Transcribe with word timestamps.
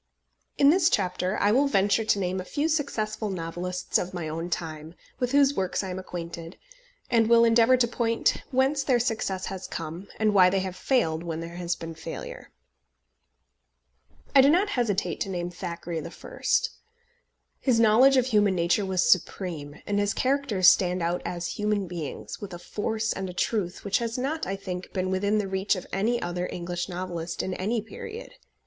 In 0.57 0.71
this 0.71 0.89
chapter 0.89 1.37
I 1.37 1.51
will 1.51 1.67
venture 1.67 2.03
to 2.03 2.17
name 2.17 2.39
a 2.41 2.43
few 2.43 2.67
successful 2.69 3.29
novelists 3.29 3.99
of 3.99 4.15
my 4.15 4.27
own 4.27 4.49
time, 4.49 4.95
with 5.19 5.31
whose 5.31 5.53
works 5.53 5.83
I 5.83 5.91
am 5.91 5.99
acquainted; 5.99 6.57
and 7.11 7.29
will 7.29 7.45
endeavour 7.45 7.77
to 7.77 7.87
point 7.87 8.41
whence 8.49 8.81
their 8.81 8.97
success 8.99 9.45
has 9.45 9.67
come, 9.67 10.07
and 10.17 10.33
why 10.33 10.49
they 10.49 10.61
have 10.61 10.75
failed 10.75 11.21
when 11.21 11.39
there 11.39 11.57
has 11.57 11.75
been 11.75 11.93
failure. 11.93 12.49
I 14.35 14.41
do 14.41 14.49
not 14.49 14.69
hesitate 14.69 15.19
to 15.19 15.29
name 15.29 15.51
Thackeray 15.51 15.99
the 15.99 16.09
first. 16.09 16.71
His 17.59 17.79
knowledge 17.79 18.17
of 18.17 18.25
human 18.25 18.55
nature 18.55 18.87
was 18.87 19.07
supreme, 19.07 19.83
and 19.85 19.99
his 19.99 20.15
characters 20.15 20.67
stand 20.67 21.03
out 21.03 21.21
as 21.25 21.45
human 21.45 21.85
beings, 21.85 22.41
with 22.41 22.55
a 22.55 22.57
force 22.57 23.13
and 23.13 23.29
a 23.29 23.33
truth 23.33 23.85
which 23.85 23.99
has 23.99 24.17
not, 24.17 24.47
I 24.47 24.55
think, 24.55 24.93
been 24.93 25.11
within 25.11 25.37
the 25.37 25.47
reach 25.47 25.75
of 25.75 25.85
any 25.93 26.19
other 26.19 26.49
English 26.51 26.89
novelist 26.89 27.43
in 27.43 27.53
any 27.53 27.83
period. 27.83 28.31